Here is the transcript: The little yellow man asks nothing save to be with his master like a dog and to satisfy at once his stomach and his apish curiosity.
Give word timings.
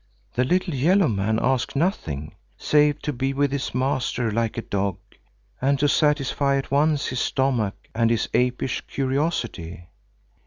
The 0.33 0.43
little 0.43 0.73
yellow 0.73 1.07
man 1.07 1.37
asks 1.39 1.75
nothing 1.75 2.33
save 2.57 3.03
to 3.03 3.13
be 3.13 3.33
with 3.35 3.51
his 3.51 3.75
master 3.75 4.31
like 4.31 4.57
a 4.57 4.63
dog 4.63 4.97
and 5.61 5.77
to 5.77 5.87
satisfy 5.87 6.57
at 6.57 6.71
once 6.71 7.05
his 7.05 7.19
stomach 7.19 7.75
and 7.93 8.09
his 8.09 8.27
apish 8.33 8.81
curiosity. 8.87 9.89